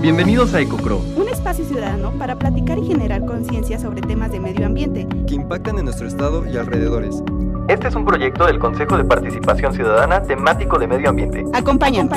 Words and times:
Bienvenidos 0.00 0.54
a 0.54 0.60
EcoCro, 0.60 0.98
un 1.16 1.28
espacio 1.28 1.64
ciudadano 1.64 2.16
para 2.16 2.36
platicar 2.36 2.78
y 2.78 2.86
generar 2.86 3.26
conciencia 3.26 3.80
sobre 3.80 4.00
temas 4.00 4.30
de 4.30 4.38
medio 4.38 4.64
ambiente 4.64 5.08
que 5.26 5.34
impactan 5.34 5.76
en 5.76 5.86
nuestro 5.86 6.06
estado 6.06 6.46
y 6.46 6.56
alrededores. 6.56 7.20
Este 7.68 7.88
es 7.88 7.96
un 7.96 8.04
proyecto 8.04 8.46
del 8.46 8.60
Consejo 8.60 8.96
de 8.96 9.04
Participación 9.04 9.74
Ciudadana 9.74 10.22
temático 10.22 10.78
de 10.78 10.86
medio 10.86 11.08
ambiente. 11.08 11.42
Acompáñanos. 11.52 12.16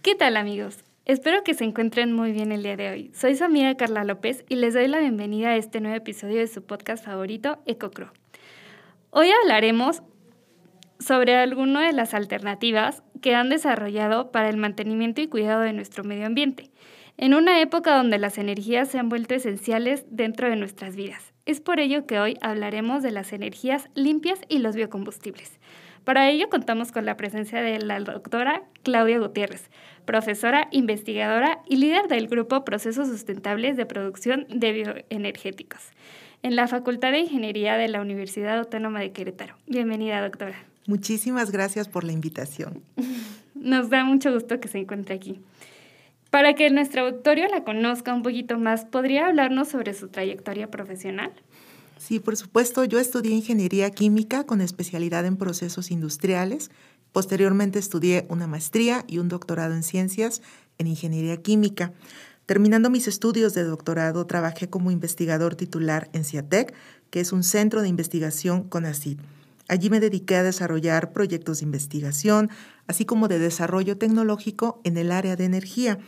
¿Qué 0.00 0.14
tal 0.14 0.38
amigos? 0.38 0.78
Espero 1.04 1.44
que 1.44 1.52
se 1.52 1.64
encuentren 1.64 2.14
muy 2.14 2.32
bien 2.32 2.52
el 2.52 2.62
día 2.62 2.76
de 2.76 2.90
hoy. 2.90 3.10
Soy 3.14 3.36
su 3.36 3.44
amiga 3.44 3.74
Carla 3.74 4.04
López 4.04 4.46
y 4.48 4.56
les 4.56 4.72
doy 4.72 4.88
la 4.88 5.00
bienvenida 5.00 5.50
a 5.50 5.56
este 5.56 5.82
nuevo 5.82 5.96
episodio 5.96 6.38
de 6.38 6.46
su 6.46 6.62
podcast 6.64 7.04
favorito, 7.04 7.58
EcoCro. 7.66 8.14
Hoy 9.10 9.28
hablaremos 9.42 10.02
sobre 11.00 11.36
algunas 11.36 11.86
de 11.86 11.92
las 11.92 12.14
alternativas 12.14 13.02
que 13.20 13.34
han 13.34 13.48
desarrollado 13.48 14.30
para 14.30 14.48
el 14.48 14.56
mantenimiento 14.56 15.20
y 15.20 15.28
cuidado 15.28 15.60
de 15.60 15.72
nuestro 15.72 16.04
medio 16.04 16.26
ambiente, 16.26 16.70
en 17.16 17.34
una 17.34 17.60
época 17.60 17.96
donde 17.96 18.18
las 18.18 18.38
energías 18.38 18.88
se 18.88 18.98
han 18.98 19.08
vuelto 19.08 19.34
esenciales 19.34 20.04
dentro 20.10 20.48
de 20.48 20.56
nuestras 20.56 20.96
vidas. 20.96 21.32
Es 21.46 21.60
por 21.60 21.80
ello 21.80 22.06
que 22.06 22.18
hoy 22.18 22.36
hablaremos 22.40 23.02
de 23.02 23.10
las 23.10 23.32
energías 23.32 23.88
limpias 23.94 24.40
y 24.48 24.58
los 24.58 24.76
biocombustibles. 24.76 25.58
Para 26.04 26.30
ello 26.30 26.48
contamos 26.48 26.92
con 26.92 27.04
la 27.04 27.16
presencia 27.16 27.60
de 27.60 27.78
la 27.78 28.00
doctora 28.00 28.62
Claudia 28.82 29.18
Gutiérrez, 29.18 29.70
profesora, 30.06 30.68
investigadora 30.70 31.60
y 31.68 31.76
líder 31.76 32.08
del 32.08 32.26
grupo 32.26 32.64
Procesos 32.64 33.08
Sustentables 33.08 33.76
de 33.76 33.86
Producción 33.86 34.46
de 34.48 34.72
Bioenergéticos 34.72 35.90
en 36.42 36.56
la 36.56 36.68
Facultad 36.68 37.12
de 37.12 37.20
Ingeniería 37.20 37.76
de 37.76 37.88
la 37.88 38.00
Universidad 38.00 38.58
Autónoma 38.58 39.00
de 39.00 39.12
Querétaro. 39.12 39.56
Bienvenida, 39.66 40.22
doctora. 40.22 40.69
Muchísimas 40.90 41.52
gracias 41.52 41.86
por 41.86 42.02
la 42.02 42.10
invitación. 42.10 42.82
Nos 43.54 43.90
da 43.90 44.04
mucho 44.04 44.32
gusto 44.32 44.58
que 44.58 44.66
se 44.66 44.78
encuentre 44.78 45.14
aquí. 45.14 45.40
Para 46.30 46.56
que 46.56 46.68
nuestro 46.68 47.02
auditorio 47.02 47.46
la 47.46 47.62
conozca 47.62 48.12
un 48.12 48.24
poquito 48.24 48.58
más, 48.58 48.86
¿podría 48.86 49.28
hablarnos 49.28 49.68
sobre 49.68 49.94
su 49.94 50.08
trayectoria 50.08 50.68
profesional? 50.68 51.30
Sí, 51.96 52.18
por 52.18 52.36
supuesto. 52.36 52.82
Yo 52.82 52.98
estudié 52.98 53.30
ingeniería 53.30 53.88
química 53.90 54.42
con 54.42 54.60
especialidad 54.60 55.24
en 55.26 55.36
procesos 55.36 55.92
industriales. 55.92 56.72
Posteriormente 57.12 57.78
estudié 57.78 58.26
una 58.28 58.48
maestría 58.48 59.04
y 59.06 59.18
un 59.18 59.28
doctorado 59.28 59.74
en 59.74 59.84
ciencias 59.84 60.42
en 60.78 60.88
ingeniería 60.88 61.36
química. 61.36 61.92
Terminando 62.46 62.90
mis 62.90 63.06
estudios 63.06 63.54
de 63.54 63.62
doctorado, 63.62 64.26
trabajé 64.26 64.68
como 64.68 64.90
investigador 64.90 65.54
titular 65.54 66.10
en 66.14 66.24
CIATEC, 66.24 66.74
que 67.10 67.20
es 67.20 67.30
un 67.30 67.44
centro 67.44 67.80
de 67.80 67.88
investigación 67.88 68.64
con 68.64 68.86
ACID. 68.86 69.20
Allí 69.70 69.88
me 69.88 70.00
dediqué 70.00 70.34
a 70.34 70.42
desarrollar 70.42 71.12
proyectos 71.12 71.60
de 71.60 71.64
investigación, 71.64 72.50
así 72.88 73.04
como 73.04 73.28
de 73.28 73.38
desarrollo 73.38 73.96
tecnológico 73.96 74.80
en 74.82 74.96
el 74.96 75.12
área 75.12 75.36
de 75.36 75.44
energía. 75.44 76.00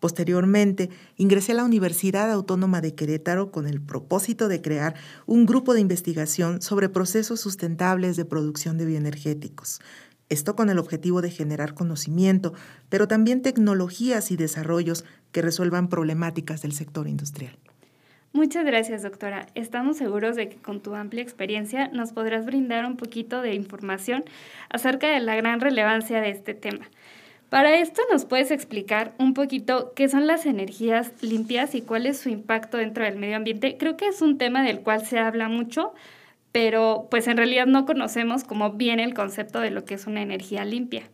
Posteriormente, 0.00 0.90
ingresé 1.16 1.52
a 1.52 1.54
la 1.54 1.64
Universidad 1.64 2.28
Autónoma 2.32 2.80
de 2.80 2.96
Querétaro 2.96 3.52
con 3.52 3.68
el 3.68 3.80
propósito 3.80 4.48
de 4.48 4.60
crear 4.60 4.96
un 5.26 5.46
grupo 5.46 5.74
de 5.74 5.80
investigación 5.80 6.60
sobre 6.60 6.88
procesos 6.88 7.38
sustentables 7.38 8.16
de 8.16 8.24
producción 8.24 8.78
de 8.78 8.86
bioenergéticos. 8.86 9.80
Esto 10.28 10.56
con 10.56 10.68
el 10.68 10.80
objetivo 10.80 11.22
de 11.22 11.30
generar 11.30 11.74
conocimiento, 11.74 12.52
pero 12.88 13.06
también 13.06 13.42
tecnologías 13.42 14.32
y 14.32 14.36
desarrollos 14.36 15.04
que 15.30 15.40
resuelvan 15.40 15.88
problemáticas 15.88 16.62
del 16.62 16.72
sector 16.72 17.06
industrial. 17.06 17.56
Muchas 18.34 18.64
gracias, 18.64 19.04
doctora. 19.04 19.46
Estamos 19.54 19.96
seguros 19.96 20.34
de 20.34 20.48
que 20.48 20.56
con 20.56 20.80
tu 20.80 20.96
amplia 20.96 21.22
experiencia 21.22 21.86
nos 21.92 22.10
podrás 22.10 22.44
brindar 22.44 22.84
un 22.84 22.96
poquito 22.96 23.40
de 23.42 23.54
información 23.54 24.24
acerca 24.70 25.06
de 25.06 25.20
la 25.20 25.36
gran 25.36 25.60
relevancia 25.60 26.20
de 26.20 26.30
este 26.30 26.52
tema. 26.52 26.90
Para 27.48 27.78
esto 27.78 28.02
nos 28.10 28.24
puedes 28.24 28.50
explicar 28.50 29.14
un 29.20 29.34
poquito 29.34 29.92
qué 29.94 30.08
son 30.08 30.26
las 30.26 30.46
energías 30.46 31.12
limpias 31.20 31.76
y 31.76 31.82
cuál 31.82 32.06
es 32.06 32.18
su 32.18 32.28
impacto 32.28 32.76
dentro 32.76 33.04
del 33.04 33.18
medio 33.18 33.36
ambiente. 33.36 33.76
Creo 33.78 33.96
que 33.96 34.08
es 34.08 34.20
un 34.20 34.36
tema 34.36 34.64
del 34.64 34.80
cual 34.80 35.06
se 35.06 35.20
habla 35.20 35.48
mucho, 35.48 35.94
pero 36.50 37.06
pues 37.12 37.28
en 37.28 37.36
realidad 37.36 37.66
no 37.66 37.86
conocemos 37.86 38.42
cómo 38.42 38.72
viene 38.72 39.04
el 39.04 39.14
concepto 39.14 39.60
de 39.60 39.70
lo 39.70 39.84
que 39.84 39.94
es 39.94 40.08
una 40.08 40.22
energía 40.22 40.64
limpia. 40.64 41.04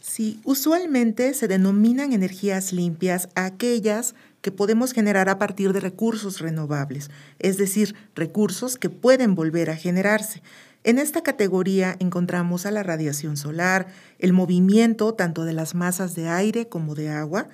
Sí, 0.00 0.40
usualmente 0.42 1.34
se 1.34 1.46
denominan 1.46 2.12
energías 2.12 2.72
limpias 2.72 3.28
aquellas 3.36 4.16
que 4.42 4.52
podemos 4.52 4.92
generar 4.92 5.28
a 5.28 5.38
partir 5.38 5.72
de 5.72 5.80
recursos 5.80 6.40
renovables, 6.40 7.10
es 7.38 7.56
decir, 7.56 7.94
recursos 8.14 8.76
que 8.76 8.90
pueden 8.90 9.34
volver 9.34 9.70
a 9.70 9.76
generarse. 9.76 10.42
En 10.84 10.98
esta 10.98 11.22
categoría 11.22 11.96
encontramos 12.00 12.66
a 12.66 12.72
la 12.72 12.82
radiación 12.82 13.36
solar, 13.36 13.86
el 14.18 14.32
movimiento 14.32 15.14
tanto 15.14 15.44
de 15.44 15.52
las 15.52 15.74
masas 15.74 16.16
de 16.16 16.28
aire 16.28 16.68
como 16.68 16.96
de 16.96 17.08
agua, 17.08 17.48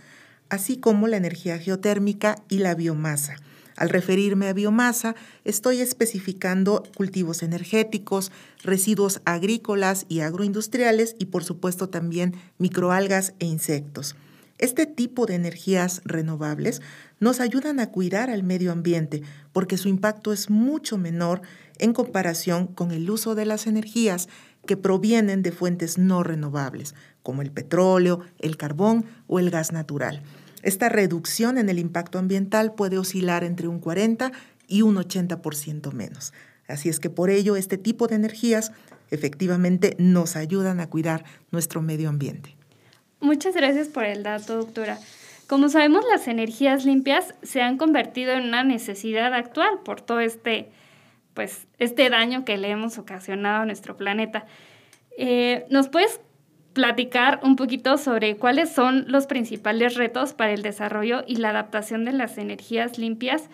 así 0.49 0.79
como 0.79 1.07
la 1.09 1.19
energía 1.19 1.59
geotérmica 1.59 2.37
y 2.49 2.59
la 2.59 2.75
biomasa. 2.75 3.37
Al 3.77 3.91
referirme 3.91 4.49
a 4.49 4.55
biomasa, 4.55 5.15
estoy 5.45 5.83
especificando 5.83 6.83
cultivos 6.97 7.43
energéticos, 7.43 8.33
residuos 8.65 9.21
agrícolas 9.25 10.07
y 10.09 10.21
agroindustriales 10.21 11.15
y 11.19 11.27
por 11.27 11.45
supuesto 11.45 11.89
también 11.89 12.35
microalgas 12.59 13.35
e 13.39 13.45
insectos. 13.45 14.17
Este 14.59 14.87
tipo 14.87 15.27
de 15.27 15.37
energías 15.37 16.03
renovables 16.05 16.83
nos 17.21 17.39
ayudan 17.39 17.79
a 17.79 17.93
cuidar 17.93 18.29
al 18.29 18.43
medio 18.43 18.73
ambiente 18.73 19.23
porque 19.53 19.79
su 19.79 19.89
impacto 19.89 20.33
es 20.33 20.51
mucho 20.51 20.99
menor 20.99 21.43
en 21.79 21.93
comparación 21.93 22.67
con 22.67 22.91
el 22.91 23.09
uso 23.09 23.37
de 23.37 23.47
las 23.47 23.69
energías 23.69 24.29
que 24.67 24.77
provienen 24.77 25.43
de 25.43 25.53
fuentes 25.53 25.97
no 25.97 26.25
renovables, 26.25 26.97
como 27.23 27.43
el 27.43 27.53
petróleo, 27.53 28.21
el 28.41 28.57
carbón 28.57 29.07
o 29.29 29.39
el 29.39 29.51
gas 29.51 29.73
natural. 29.73 30.23
Esta 30.63 30.89
reducción 30.89 31.57
en 31.57 31.69
el 31.69 31.79
impacto 31.79 32.19
ambiental 32.19 32.75
puede 32.75 32.99
oscilar 32.99 33.45
entre 33.45 33.69
un 33.69 33.79
40 33.79 34.33
y 34.67 34.83
un 34.83 34.97
80% 34.97 35.93
menos. 35.93 36.33
Así 36.67 36.89
es 36.89 36.99
que 36.99 37.11
por 37.11 37.31
ello 37.31 37.55
este 37.55 37.79
tipo 37.79 38.09
de 38.09 38.17
energías 38.17 38.73
efectivamente 39.11 39.95
nos 39.99 40.35
ayudan 40.35 40.81
a 40.81 40.91
cuidar 40.91 41.25
nuestro 41.53 41.81
medio 41.81 42.09
ambiente. 42.09 42.58
Muchas 43.21 43.55
gracias 43.55 43.89
por 43.89 44.05
el 44.05 44.23
dato, 44.23 44.57
doctora. 44.57 44.99
Como 45.49 45.69
sabemos, 45.69 46.05
las 46.11 46.29
energías 46.29 46.85
limpias 46.85 47.35
se 47.43 47.63
han 47.63 47.79
convertido 47.79 48.33
en 48.33 48.45
una 48.45 48.65
necesidad 48.65 49.35
actual 49.35 49.81
por 49.85 50.01
todo 50.01 50.21
este, 50.21 50.71
pues, 51.35 51.67
este 51.79 52.11
daño 52.11 52.45
que 52.45 52.59
le 52.59 52.71
hemos 52.71 52.99
ocasionado 52.99 53.63
a 53.63 53.67
nuestro 53.67 53.97
planeta. 53.97 54.47
Eh, 55.17 55.67
¿Nos 55.69 55.89
puedes 55.89 56.21
platicar 56.75 57.41
un 57.43 57.57
poquito 57.57 57.99
sobre 57.99 58.37
cuáles 58.37 58.71
son 58.71 59.07
los 59.09 59.27
principales 59.27 59.97
retos 59.97 60.33
para 60.33 60.53
el 60.53 60.63
desarrollo 60.63 61.25
y 61.27 61.37
la 61.37 61.51
adaptación 61.51 62.05
de 62.05 62.13
las 62.13 62.39
energías 62.39 62.99
limpias 62.99 63.49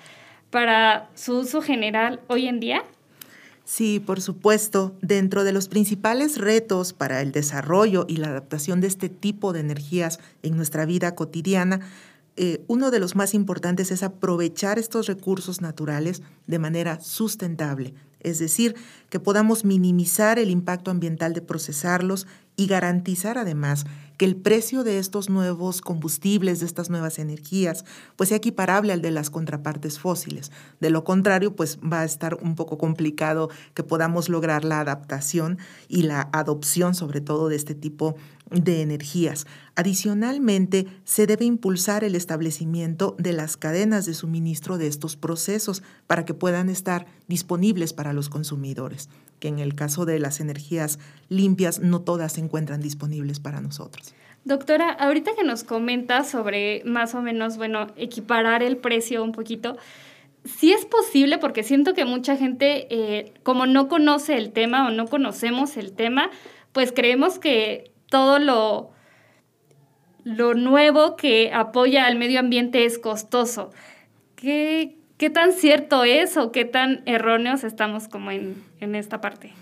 para 0.50 1.08
su 1.14 1.38
uso 1.38 1.62
general 1.62 2.20
hoy 2.26 2.48
en 2.48 2.60
día? 2.60 2.82
Sí, 3.64 3.98
por 3.98 4.20
supuesto. 4.20 4.94
Dentro 5.00 5.42
de 5.42 5.52
los 5.52 5.68
principales 5.68 6.36
retos 6.36 6.92
para 6.92 7.22
el 7.22 7.32
desarrollo 7.32 8.04
y 8.08 8.18
la 8.18 8.28
adaptación 8.28 8.80
de 8.80 8.88
este 8.88 9.08
tipo 9.08 9.52
de 9.54 9.60
energías 9.60 10.20
en 10.42 10.56
nuestra 10.56 10.84
vida 10.84 11.14
cotidiana, 11.14 11.80
eh, 12.36 12.62
uno 12.66 12.90
de 12.90 12.98
los 12.98 13.16
más 13.16 13.32
importantes 13.32 13.90
es 13.90 14.02
aprovechar 14.02 14.78
estos 14.78 15.06
recursos 15.06 15.60
naturales 15.62 16.22
de 16.46 16.58
manera 16.58 17.00
sustentable, 17.00 17.94
es 18.20 18.38
decir, 18.38 18.74
que 19.08 19.20
podamos 19.20 19.64
minimizar 19.64 20.38
el 20.38 20.50
impacto 20.50 20.90
ambiental 20.90 21.32
de 21.32 21.42
procesarlos 21.42 22.26
y 22.56 22.66
garantizar 22.66 23.38
además 23.38 23.84
que 24.16 24.24
el 24.24 24.36
precio 24.36 24.84
de 24.84 24.98
estos 24.98 25.28
nuevos 25.28 25.80
combustibles, 25.80 26.60
de 26.60 26.66
estas 26.66 26.88
nuevas 26.88 27.18
energías, 27.18 27.84
pues 28.16 28.28
sea 28.28 28.38
equiparable 28.38 28.92
al 28.92 29.02
de 29.02 29.10
las 29.10 29.30
contrapartes 29.30 29.98
fósiles. 29.98 30.52
De 30.80 30.90
lo 30.90 31.04
contrario, 31.04 31.56
pues 31.56 31.78
va 31.80 32.00
a 32.00 32.04
estar 32.04 32.34
un 32.40 32.54
poco 32.54 32.78
complicado 32.78 33.50
que 33.74 33.82
podamos 33.82 34.28
lograr 34.28 34.64
la 34.64 34.80
adaptación 34.80 35.58
y 35.88 36.02
la 36.02 36.28
adopción 36.32 36.94
sobre 36.94 37.20
todo 37.20 37.48
de 37.48 37.56
este 37.56 37.74
tipo 37.74 38.14
de 38.50 38.82
energías. 38.82 39.46
Adicionalmente, 39.74 40.86
se 41.04 41.26
debe 41.26 41.44
impulsar 41.44 42.04
el 42.04 42.14
establecimiento 42.14 43.16
de 43.18 43.32
las 43.32 43.56
cadenas 43.56 44.06
de 44.06 44.14
suministro 44.14 44.78
de 44.78 44.86
estos 44.86 45.16
procesos 45.16 45.82
para 46.06 46.24
que 46.24 46.34
puedan 46.34 46.68
estar 46.68 47.06
disponibles 47.26 47.92
para 47.92 48.12
los 48.12 48.28
consumidores, 48.28 49.08
que 49.40 49.48
en 49.48 49.58
el 49.58 49.74
caso 49.74 50.04
de 50.04 50.18
las 50.18 50.40
energías 50.40 50.98
limpias 51.28 51.80
no 51.80 52.02
todas 52.02 52.34
se 52.34 52.40
encuentran 52.44 52.80
disponibles 52.80 53.40
para 53.40 53.60
nosotros. 53.60 54.14
Doctora, 54.44 54.90
ahorita 54.90 55.32
que 55.34 55.42
nos 55.44 55.64
comenta 55.64 56.22
sobre 56.22 56.82
más 56.84 57.14
o 57.14 57.22
menos, 57.22 57.56
bueno, 57.56 57.86
equiparar 57.96 58.62
el 58.62 58.76
precio 58.76 59.24
un 59.24 59.32
poquito, 59.32 59.78
sí 60.44 60.72
es 60.72 60.84
posible 60.84 61.38
porque 61.38 61.62
siento 61.62 61.94
que 61.94 62.04
mucha 62.04 62.36
gente, 62.36 62.86
eh, 62.90 63.32
como 63.42 63.66
no 63.66 63.88
conoce 63.88 64.36
el 64.36 64.52
tema 64.52 64.86
o 64.86 64.90
no 64.90 65.06
conocemos 65.06 65.76
el 65.76 65.92
tema, 65.92 66.30
pues 66.72 66.92
creemos 66.92 67.38
que 67.38 67.90
todo 68.10 68.38
lo, 68.38 68.90
lo 70.24 70.54
nuevo 70.54 71.16
que 71.16 71.52
apoya 71.52 72.06
al 72.06 72.16
medio 72.16 72.40
ambiente 72.40 72.84
es 72.84 72.98
costoso. 72.98 73.70
¿Qué, 74.36 74.98
qué 75.16 75.30
tan 75.30 75.52
cierto 75.52 76.04
es 76.04 76.36
o 76.36 76.52
qué 76.52 76.66
tan 76.66 77.02
erróneos 77.06 77.64
estamos 77.64 78.08
como 78.08 78.30
en, 78.30 78.62
en 78.80 78.94
esta 78.94 79.22
parte? 79.22 79.52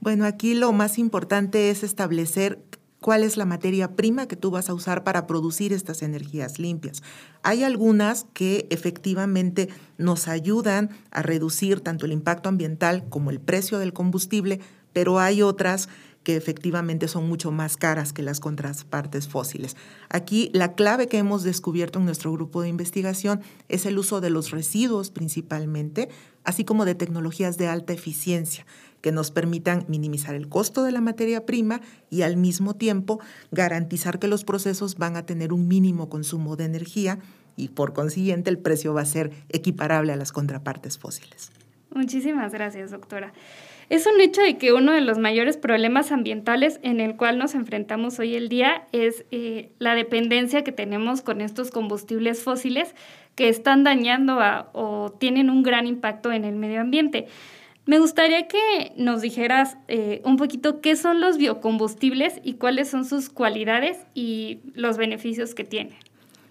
Bueno, 0.00 0.26
aquí 0.26 0.54
lo 0.54 0.72
más 0.72 0.98
importante 0.98 1.70
es 1.70 1.82
establecer 1.82 2.62
cuál 3.00 3.24
es 3.24 3.36
la 3.36 3.44
materia 3.44 3.96
prima 3.96 4.26
que 4.26 4.36
tú 4.36 4.50
vas 4.50 4.68
a 4.68 4.74
usar 4.74 5.02
para 5.02 5.26
producir 5.26 5.72
estas 5.72 6.02
energías 6.02 6.58
limpias. 6.58 7.02
Hay 7.42 7.64
algunas 7.64 8.26
que 8.32 8.66
efectivamente 8.70 9.68
nos 9.98 10.28
ayudan 10.28 10.90
a 11.10 11.22
reducir 11.22 11.80
tanto 11.80 12.06
el 12.06 12.12
impacto 12.12 12.48
ambiental 12.48 13.08
como 13.08 13.30
el 13.30 13.40
precio 13.40 13.78
del 13.78 13.92
combustible, 13.92 14.60
pero 14.92 15.18
hay 15.18 15.42
otras 15.42 15.88
que 16.22 16.36
efectivamente 16.36 17.08
son 17.08 17.28
mucho 17.28 17.50
más 17.50 17.76
caras 17.76 18.12
que 18.12 18.22
las 18.22 18.38
contrapartes 18.38 19.28
fósiles. 19.28 19.76
Aquí 20.10 20.50
la 20.52 20.74
clave 20.74 21.06
que 21.06 21.18
hemos 21.18 21.42
descubierto 21.42 21.98
en 21.98 22.04
nuestro 22.04 22.32
grupo 22.32 22.62
de 22.62 22.68
investigación 22.68 23.40
es 23.68 23.86
el 23.86 23.98
uso 23.98 24.20
de 24.20 24.30
los 24.30 24.50
residuos 24.50 25.10
principalmente, 25.10 26.08
así 26.44 26.64
como 26.64 26.84
de 26.84 26.94
tecnologías 26.94 27.56
de 27.56 27.68
alta 27.68 27.92
eficiencia 27.92 28.66
que 29.00 29.12
nos 29.12 29.30
permitan 29.30 29.84
minimizar 29.88 30.34
el 30.34 30.48
costo 30.48 30.84
de 30.84 30.92
la 30.92 31.00
materia 31.00 31.46
prima 31.46 31.80
y 32.10 32.22
al 32.22 32.36
mismo 32.36 32.74
tiempo 32.74 33.20
garantizar 33.50 34.18
que 34.18 34.28
los 34.28 34.44
procesos 34.44 34.96
van 34.96 35.16
a 35.16 35.26
tener 35.26 35.52
un 35.52 35.68
mínimo 35.68 36.08
consumo 36.08 36.56
de 36.56 36.64
energía 36.64 37.18
y 37.56 37.68
por 37.68 37.92
consiguiente 37.92 38.50
el 38.50 38.58
precio 38.58 38.94
va 38.94 39.02
a 39.02 39.06
ser 39.06 39.32
equiparable 39.48 40.12
a 40.12 40.16
las 40.16 40.32
contrapartes 40.32 40.98
fósiles. 40.98 41.50
Muchísimas 41.94 42.52
gracias, 42.52 42.90
doctora. 42.90 43.32
Es 43.88 44.06
un 44.06 44.20
hecho 44.20 44.42
de 44.42 44.58
que 44.58 44.74
uno 44.74 44.92
de 44.92 45.00
los 45.00 45.18
mayores 45.18 45.56
problemas 45.56 46.12
ambientales 46.12 46.78
en 46.82 47.00
el 47.00 47.16
cual 47.16 47.38
nos 47.38 47.54
enfrentamos 47.54 48.18
hoy 48.18 48.34
el 48.34 48.50
día 48.50 48.86
es 48.92 49.24
eh, 49.30 49.70
la 49.78 49.94
dependencia 49.94 50.62
que 50.62 50.72
tenemos 50.72 51.22
con 51.22 51.40
estos 51.40 51.70
combustibles 51.70 52.42
fósiles 52.42 52.94
que 53.34 53.48
están 53.48 53.84
dañando 53.84 54.38
o 54.72 55.12
tienen 55.18 55.48
un 55.48 55.62
gran 55.62 55.86
impacto 55.86 56.32
en 56.32 56.44
el 56.44 56.56
medio 56.56 56.82
ambiente. 56.82 57.28
Me 57.88 58.00
gustaría 58.00 58.46
que 58.48 58.92
nos 58.98 59.22
dijeras 59.22 59.78
eh, 59.88 60.20
un 60.26 60.36
poquito 60.36 60.82
qué 60.82 60.94
son 60.94 61.22
los 61.22 61.38
biocombustibles 61.38 62.34
y 62.44 62.56
cuáles 62.56 62.90
son 62.90 63.06
sus 63.06 63.30
cualidades 63.30 63.96
y 64.12 64.60
los 64.74 64.98
beneficios 64.98 65.54
que 65.54 65.64
tienen. 65.64 65.96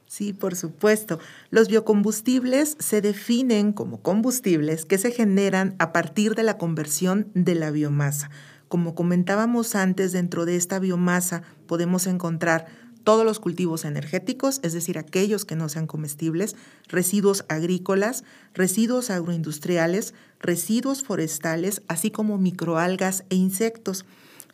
Sí, 0.07 0.33
por 0.33 0.55
supuesto. 0.55 1.19
Los 1.51 1.67
biocombustibles 1.67 2.75
se 2.79 3.01
definen 3.01 3.71
como 3.71 4.01
combustibles 4.01 4.85
que 4.85 4.97
se 4.97 5.11
generan 5.11 5.75
a 5.77 5.93
partir 5.93 6.33
de 6.33 6.41
la 6.41 6.57
conversión 6.57 7.29
de 7.35 7.53
la 7.53 7.69
biomasa. 7.69 8.31
Como 8.67 8.95
comentábamos 8.95 9.75
antes, 9.75 10.13
dentro 10.13 10.45
de 10.45 10.55
esta 10.55 10.79
biomasa 10.79 11.43
podemos 11.67 12.07
encontrar 12.07 12.65
todos 13.07 13.23
los 13.23 13.39
cultivos 13.39 13.85
energéticos, 13.85 14.59
es 14.63 14.73
decir, 14.73 14.97
aquellos 14.97 15.45
que 15.45 15.55
no 15.55 15.69
sean 15.69 15.87
comestibles, 15.87 16.57
residuos 16.89 17.45
agrícolas, 17.47 18.25
residuos 18.53 19.09
agroindustriales, 19.09 20.13
residuos 20.41 21.03
forestales, 21.03 21.81
así 21.87 22.11
como 22.11 22.37
microalgas 22.37 23.23
e 23.29 23.35
insectos. 23.35 24.03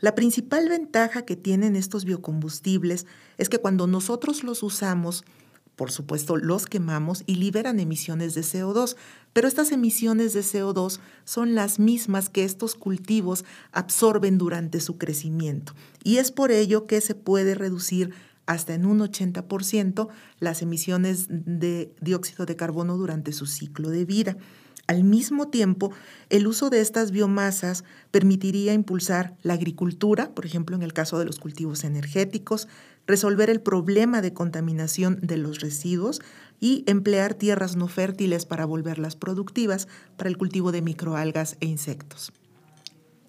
La 0.02 0.14
principal 0.14 0.70
ventaja 0.70 1.26
que 1.26 1.36
tienen 1.36 1.76
estos 1.76 2.06
biocombustibles 2.06 3.08
es 3.40 3.50
que 3.50 3.58
cuando 3.58 3.88
nosotros 3.88 4.44
los 4.44 4.62
usamos, 4.62 5.24
por 5.76 5.92
supuesto, 5.92 6.38
los 6.38 6.68
quemamos 6.68 7.24
y 7.26 7.38
liberan 7.38 7.80
emisiones 7.80 8.36
de 8.36 8.42
CO2, 8.42 8.96
pero 9.34 9.48
estas 9.48 9.72
emisiones 9.72 10.34
de 10.34 10.42
CO2 10.42 11.00
son 11.26 11.56
las 11.56 11.80
mismas 11.80 12.30
que 12.30 12.44
estos 12.44 12.76
cultivos 12.76 13.46
absorben 13.72 14.38
durante 14.38 14.80
su 14.80 15.00
crecimiento. 15.00 15.74
Y 16.04 16.18
es 16.18 16.32
por 16.32 16.52
ello 16.52 16.86
que 16.86 17.02
se 17.02 17.16
puede 17.16 17.56
reducir 17.56 18.14
hasta 18.46 18.74
en 18.74 18.86
un 18.86 19.00
80% 19.00 20.10
las 20.40 20.62
emisiones 20.62 21.28
de 21.30 21.94
dióxido 22.02 22.46
de 22.46 22.56
carbono 22.56 22.98
durante 22.98 23.34
su 23.34 23.46
ciclo 23.46 23.90
de 23.90 24.06
vida. 24.06 24.38
Al 24.86 25.06
mismo 25.06 25.48
tiempo, 25.48 25.92
el 26.30 26.46
uso 26.46 26.70
de 26.70 26.82
estas 26.82 27.12
biomasas 27.12 27.86
permitiría 28.12 28.74
impulsar 28.74 29.38
la 29.42 29.54
agricultura, 29.54 30.36
por 30.36 30.46
ejemplo, 30.46 30.76
en 30.76 30.84
el 30.84 30.92
caso 30.92 31.18
de 31.18 31.26
los 31.26 31.40
cultivos 31.40 31.86
energéticos, 31.86 32.68
resolver 33.08 33.50
el 33.50 33.62
problema 33.62 34.22
de 34.22 34.34
contaminación 34.34 35.20
de 35.22 35.38
los 35.38 35.62
residuos 35.62 36.22
y 36.60 36.84
emplear 36.86 37.34
tierras 37.34 37.78
no 37.78 37.88
fértiles 37.88 38.46
para 38.46 38.66
volverlas 38.66 39.16
productivas 39.16 39.88
para 40.18 40.30
el 40.30 40.38
cultivo 40.38 40.74
de 40.74 40.82
microalgas 40.82 41.56
e 41.62 41.66
insectos. 41.66 42.34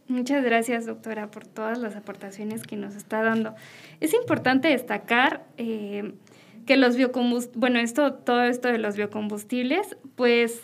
Muchas 0.06 0.44
gracias, 0.44 0.84
doctora, 0.84 1.30
por 1.30 1.46
todas 1.46 1.78
las 1.78 1.96
aportaciones 1.96 2.62
que 2.62 2.76
nos 2.76 2.94
está 2.94 3.22
dando. 3.22 3.54
Es 4.00 4.12
importante 4.12 4.68
destacar 4.68 5.46
eh, 5.56 6.12
que 6.66 6.76
los 6.76 6.96
biocombustibles, 6.96 7.58
bueno, 7.58 7.78
esto, 7.78 8.12
todo 8.12 8.42
esto 8.42 8.68
de 8.68 8.78
los 8.78 8.96
biocombustibles, 8.96 9.96
pues 10.14 10.60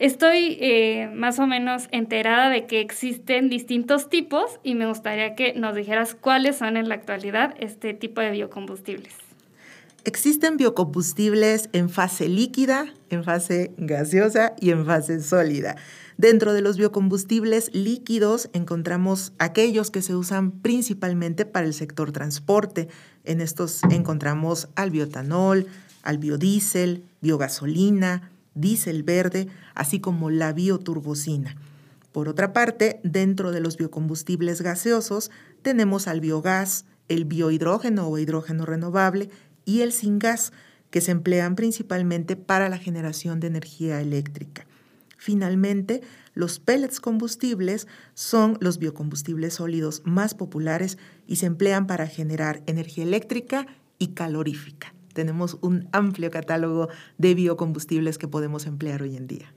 estoy 0.00 0.56
eh, 0.60 1.10
más 1.12 1.38
o 1.38 1.46
menos 1.46 1.88
enterada 1.90 2.48
de 2.48 2.66
que 2.66 2.80
existen 2.80 3.50
distintos 3.50 4.08
tipos 4.08 4.60
y 4.62 4.74
me 4.74 4.86
gustaría 4.86 5.34
que 5.34 5.52
nos 5.52 5.74
dijeras 5.74 6.14
cuáles 6.14 6.56
son 6.56 6.78
en 6.78 6.88
la 6.88 6.94
actualidad 6.94 7.54
este 7.58 7.92
tipo 7.92 8.22
de 8.22 8.30
biocombustibles. 8.30 9.14
Existen 10.04 10.56
biocombustibles 10.56 11.68
en 11.74 11.90
fase 11.90 12.28
líquida, 12.28 12.86
en 13.10 13.24
fase 13.24 13.72
gaseosa 13.76 14.54
y 14.58 14.70
en 14.70 14.86
fase 14.86 15.20
sólida. 15.20 15.76
Dentro 16.18 16.52
de 16.52 16.62
los 16.62 16.76
biocombustibles 16.76 17.70
líquidos 17.72 18.50
encontramos 18.52 19.32
aquellos 19.38 19.92
que 19.92 20.02
se 20.02 20.16
usan 20.16 20.50
principalmente 20.50 21.46
para 21.46 21.64
el 21.64 21.72
sector 21.72 22.10
transporte. 22.10 22.88
En 23.22 23.40
estos 23.40 23.82
encontramos 23.88 24.66
al 24.74 24.90
biotanol, 24.90 25.68
al 26.02 26.18
biodiesel, 26.18 27.04
biogasolina, 27.20 28.32
diésel 28.56 29.04
verde, 29.04 29.46
así 29.76 30.00
como 30.00 30.28
la 30.28 30.52
bioturbocina. 30.52 31.54
Por 32.10 32.28
otra 32.28 32.52
parte, 32.52 32.98
dentro 33.04 33.52
de 33.52 33.60
los 33.60 33.76
biocombustibles 33.76 34.60
gaseosos 34.60 35.30
tenemos 35.62 36.08
al 36.08 36.20
biogás, 36.20 36.84
el 37.06 37.26
biohidrógeno 37.26 38.08
o 38.08 38.18
hidrógeno 38.18 38.66
renovable 38.66 39.30
y 39.64 39.82
el 39.82 39.92
sin 39.92 40.18
gas, 40.18 40.52
que 40.90 41.00
se 41.00 41.12
emplean 41.12 41.54
principalmente 41.54 42.34
para 42.34 42.68
la 42.68 42.78
generación 42.78 43.38
de 43.38 43.46
energía 43.46 44.00
eléctrica. 44.00 44.66
Finalmente, 45.18 46.00
los 46.32 46.60
pellets 46.60 47.00
combustibles 47.00 47.88
son 48.14 48.56
los 48.60 48.78
biocombustibles 48.78 49.54
sólidos 49.54 50.00
más 50.04 50.34
populares 50.34 50.96
y 51.26 51.36
se 51.36 51.46
emplean 51.46 51.86
para 51.88 52.06
generar 52.06 52.62
energía 52.66 53.02
eléctrica 53.02 53.66
y 53.98 54.14
calorífica. 54.14 54.94
Tenemos 55.12 55.58
un 55.60 55.88
amplio 55.92 56.30
catálogo 56.30 56.88
de 57.18 57.34
biocombustibles 57.34 58.16
que 58.16 58.28
podemos 58.28 58.66
emplear 58.66 59.02
hoy 59.02 59.16
en 59.16 59.26
día. 59.26 59.52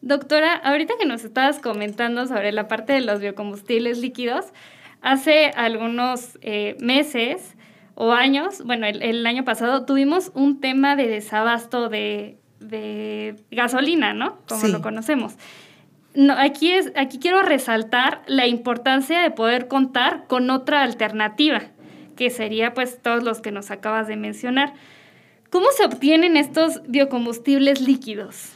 Doctora, 0.00 0.54
ahorita 0.54 0.94
que 0.98 1.06
nos 1.06 1.24
estabas 1.24 1.60
comentando 1.60 2.26
sobre 2.26 2.52
la 2.52 2.66
parte 2.66 2.94
de 2.94 3.02
los 3.02 3.20
biocombustibles 3.20 3.98
líquidos, 3.98 4.46
hace 5.02 5.50
algunos 5.50 6.38
eh, 6.40 6.76
meses 6.80 7.54
o 7.94 8.12
años, 8.12 8.62
bueno, 8.64 8.86
el, 8.86 9.26
año 9.26 9.44
pasado 9.44 9.84
tuvimos 9.84 10.32
un 10.34 10.60
tema 10.60 10.96
de 10.96 11.08
desabasto 11.08 11.90
de, 11.90 12.38
de 12.68 13.36
gasolina, 13.50 14.14
¿no? 14.14 14.38
Como 14.48 14.68
lo 14.68 14.82
conocemos. 14.82 15.34
No, 16.14 16.34
aquí, 16.34 16.70
es, 16.70 16.92
aquí 16.96 17.18
quiero 17.18 17.42
resaltar 17.42 18.22
la 18.26 18.46
importancia 18.46 19.20
de 19.20 19.30
poder 19.30 19.66
contar 19.66 20.26
con 20.28 20.48
otra 20.50 20.82
alternativa, 20.82 21.62
que 22.16 22.30
sería 22.30 22.72
pues 22.72 23.00
todos 23.02 23.24
los 23.24 23.40
que 23.40 23.50
nos 23.50 23.70
acabas 23.70 24.06
de 24.06 24.16
mencionar. 24.16 24.74
¿Cómo 25.50 25.66
se 25.76 25.84
obtienen 25.84 26.36
estos 26.36 26.82
biocombustibles 26.86 27.80
líquidos? 27.80 28.52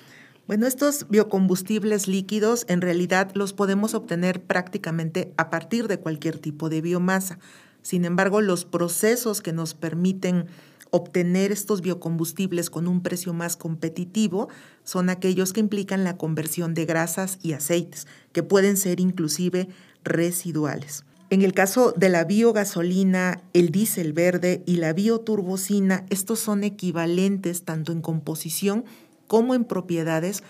Bueno, 0.49 0.67
estos 0.67 1.09
biocombustibles 1.11 2.09
líquidos 2.09 2.65
en 2.69 2.81
realidad 2.81 3.33
los 3.35 3.53
podemos 3.53 3.93
obtener 3.95 4.41
prácticamente 4.41 5.33
a 5.37 5.51
partir 5.51 5.89
de 5.89 5.99
cualquier 5.99 6.39
tipo 6.39 6.69
de 6.71 6.81
biomasa. 6.81 7.39
Sin 7.83 8.05
embargo, 8.05 8.41
los 8.41 8.65
procesos 8.65 9.43
que 9.43 9.53
nos 9.53 9.75
permiten 9.75 10.47
obtener 10.91 11.53
estos 11.53 11.81
biocombustibles 11.81 12.71
con 12.71 12.89
un 12.89 13.03
precio 13.03 13.33
más 13.33 13.57
competitivo 13.57 14.49
son 14.85 15.11
aquellos 15.11 15.53
que 15.53 15.61
implican 15.61 16.05
la 16.05 16.17
conversión 16.17 16.75
de 16.75 16.87
grasas 16.87 17.39
y 17.43 17.53
aceites, 17.53 18.07
que 18.33 18.43
pueden 18.43 18.77
ser 18.77 19.01
inclusive 19.01 19.69
residuales. 20.05 21.05
En 21.31 21.43
el 21.43 21.53
caso 21.53 21.93
de 21.95 22.09
la 22.09 22.25
biogasolina, 22.25 23.43
el 23.53 23.71
diésel 23.71 24.15
verde 24.15 24.63
y 24.65 24.77
la 24.77 24.95
bioturbocina, 24.95 26.07
estos 26.09 26.39
son 26.39 26.65
equivalentes 26.65 27.65
tanto 27.65 27.93
en 27.93 28.01
composición 28.01 28.85
como 29.27 29.55
en 29.55 29.65
propiedades 29.65 30.43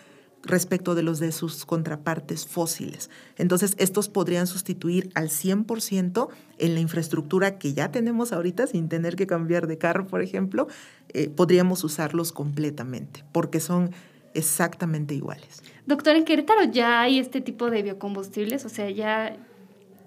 respecto 0.42 0.94
de 0.94 1.02
los 1.02 1.18
de 1.18 1.32
sus 1.32 1.64
contrapartes 1.64 2.46
fósiles. 2.46 3.10
Entonces, 3.36 3.74
estos 3.78 4.08
podrían 4.08 4.46
sustituir 4.46 5.10
al 5.14 5.28
100% 5.28 6.28
en 6.58 6.74
la 6.74 6.80
infraestructura 6.80 7.58
que 7.58 7.74
ya 7.74 7.90
tenemos 7.90 8.32
ahorita, 8.32 8.66
sin 8.66 8.88
tener 8.88 9.16
que 9.16 9.26
cambiar 9.26 9.66
de 9.66 9.78
carro, 9.78 10.06
por 10.06 10.22
ejemplo, 10.22 10.68
eh, 11.10 11.28
podríamos 11.28 11.84
usarlos 11.84 12.32
completamente, 12.32 13.24
porque 13.32 13.60
son 13.60 13.90
exactamente 14.34 15.14
iguales. 15.14 15.62
Doctor, 15.86 16.16
¿en 16.16 16.24
Querétaro 16.24 16.64
ya 16.64 17.00
hay 17.00 17.18
este 17.18 17.40
tipo 17.40 17.70
de 17.70 17.82
biocombustibles? 17.82 18.64
O 18.64 18.68
sea, 18.68 18.90
¿ya, 18.90 19.36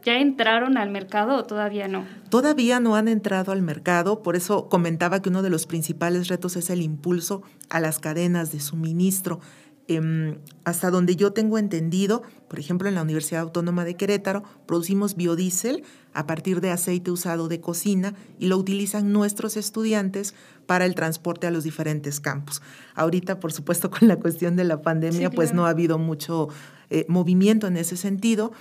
¿Ya 0.04 0.18
entraron 0.18 0.78
al 0.78 0.90
mercado 0.90 1.36
o 1.36 1.44
todavía 1.44 1.88
no? 1.88 2.06
Todavía 2.30 2.80
no 2.80 2.96
han 2.96 3.08
entrado 3.08 3.52
al 3.52 3.62
mercado, 3.62 4.24
por 4.24 4.36
eso 4.36 4.68
comentaba 4.68 5.22
que 5.22 5.30
uno 5.30 5.44
de 5.44 5.52
los 5.52 5.68
principales 5.68 6.28
retos 6.28 6.56
es 6.56 6.72
el 6.72 6.82
impulso 6.82 7.44
a 7.70 7.80
las 7.80 8.00
cadenas 8.00 8.52
de 8.52 8.60
suministro 8.60 9.40
Em, 9.88 10.38
hasta 10.64 10.92
donde 10.92 11.16
yo 11.16 11.34
tengo 11.34 11.58
entendido, 11.58 12.22
por 12.48 12.60
ejemplo, 12.60 12.88
en 12.88 12.96
la 12.96 13.02
Universidad 13.02 13.42
Autónoma 13.42 13.84
de 13.84 13.96
Querétaro, 13.96 14.44
producimos 14.66 15.16
biodiesel 15.16 15.84
a 16.14 16.28
partir 16.28 16.62
de 16.62 16.70
aceite 16.70 17.12
usado 17.12 17.48
de 17.48 17.62
cocina 17.62 18.14
y 18.40 18.48
lo 18.48 18.58
utilizan 18.58 19.12
nuestros 19.12 19.58
estudiantes 19.58 20.36
para 20.66 20.86
el 20.86 20.96
transporte 20.96 21.48
a 21.48 21.52
los 21.52 21.64
diferentes 21.64 22.20
campus. 22.20 22.62
Ahorita, 22.96 23.40
por 23.40 23.54
supuesto, 23.54 23.90
con 24.00 24.08
la 24.08 24.18
cuestión 24.18 24.56
de 24.56 24.64
la 24.64 24.82
pandemia, 24.82 25.32
pues 25.32 25.54
no 25.54 25.66
ha 25.66 25.70
habido 25.70 25.98
mucho 25.98 26.50
eh, 26.90 27.06
movimiento 27.08 27.68
en 27.68 27.78
ese 27.78 27.98
sentido, 27.98 28.52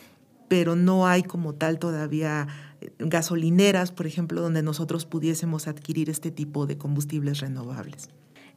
pero 0.48 0.74
no 0.74 1.06
hay 1.06 1.22
como 1.22 1.54
tal 1.54 1.78
todavía 1.78 2.48
eh, 2.80 2.90
gasolineras, 2.98 3.92
por 3.92 4.06
ejemplo, 4.06 4.40
donde 4.40 4.62
nosotros 4.62 5.04
pudiésemos 5.04 5.68
adquirir 5.68 6.10
este 6.10 6.30
tipo 6.30 6.66
de 6.66 6.78
combustibles 6.78 7.40
renovables. 7.40 8.08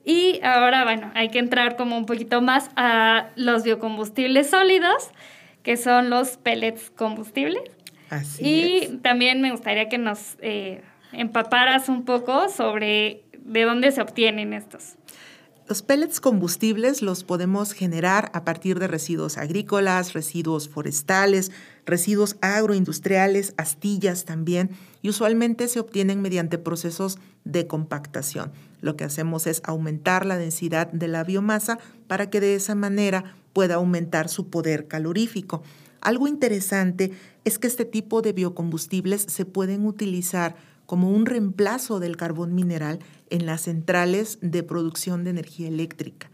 Y 0.05 0.41
ahora, 0.43 0.83
bueno, 0.83 1.11
hay 1.15 1.29
que 1.29 1.39
entrar 1.39 1.75
como 1.75 1.97
un 1.97 2.05
poquito 2.05 2.41
más 2.41 2.69
a 2.75 3.29
los 3.35 3.63
biocombustibles 3.63 4.49
sólidos, 4.49 5.11
que 5.63 5.77
son 5.77 6.09
los 6.09 6.37
pellets 6.37 6.89
combustibles. 6.89 7.63
Así 8.09 8.43
y 8.43 8.97
también 8.97 9.41
me 9.41 9.51
gustaría 9.51 9.89
que 9.89 9.97
nos 9.97 10.37
eh, 10.41 10.81
empaparas 11.13 11.89
un 11.89 12.03
poco 12.03 12.49
sobre 12.49 13.23
de 13.39 13.63
dónde 13.63 13.91
se 13.91 14.01
obtienen 14.01 14.53
estos. 14.53 14.95
Los 15.73 15.81
pellets 15.81 16.21
combustibles 16.21 17.01
los 17.01 17.23
podemos 17.23 17.73
generar 17.73 18.29
a 18.35 18.45
partir 18.45 18.77
de 18.77 18.85
residuos 18.85 19.39
agrícolas, 19.39 20.13
residuos 20.13 20.69
forestales, 20.69 21.49
residuos 21.83 22.35
agroindustriales, 22.41 23.55
astillas 23.57 24.23
también, 24.25 24.69
y 25.01 25.09
usualmente 25.09 25.67
se 25.67 25.79
obtienen 25.79 26.21
mediante 26.21 26.59
procesos 26.59 27.17
de 27.43 27.65
compactación. 27.65 28.51
Lo 28.81 28.95
que 28.95 29.03
hacemos 29.03 29.47
es 29.47 29.63
aumentar 29.65 30.27
la 30.27 30.37
densidad 30.37 30.91
de 30.91 31.07
la 31.07 31.23
biomasa 31.23 31.79
para 32.05 32.29
que 32.29 32.39
de 32.39 32.53
esa 32.53 32.75
manera 32.75 33.35
pueda 33.51 33.73
aumentar 33.73 34.29
su 34.29 34.51
poder 34.51 34.87
calorífico. 34.87 35.63
Algo 36.01 36.27
interesante 36.27 37.13
es 37.45 37.57
que 37.57 37.65
este 37.65 37.85
tipo 37.85 38.21
de 38.21 38.33
biocombustibles 38.33 39.25
se 39.27 39.45
pueden 39.45 39.87
utilizar 39.87 40.55
como 40.85 41.09
un 41.09 41.25
reemplazo 41.25 41.99
del 41.99 42.17
carbón 42.17 42.53
mineral 42.55 42.99
en 43.29 43.45
las 43.45 43.61
centrales 43.61 44.37
de 44.41 44.63
producción 44.63 45.23
de 45.23 45.31
energía 45.31 45.67
eléctrica. 45.67 46.29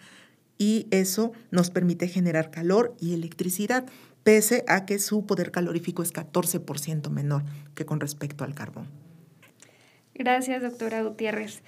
Y 0.58 0.88
eso 0.92 1.32
nos 1.52 1.70
permite 1.70 2.08
generar 2.08 2.52
calor 2.52 2.96
y 3.00 3.14
electricidad, 3.14 3.86
pese 4.24 4.66
a 4.68 4.86
que 4.86 5.00
su 5.00 5.26
poder 5.26 5.52
calorífico 5.52 6.04
es 6.04 6.14
14% 6.14 7.10
menor 7.10 7.44
que 7.76 7.86
con 7.86 8.00
respecto 8.00 8.44
al 8.44 8.54
carbón. 8.54 8.88
Gracias, 10.14 10.62
doctora 10.62 11.02
Gutiérrez. 11.04 11.62